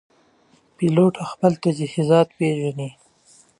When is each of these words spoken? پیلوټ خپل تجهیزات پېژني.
پیلوټ 0.75 1.15
خپل 1.31 1.51
تجهیزات 1.63 2.27
پېژني. 2.37 2.89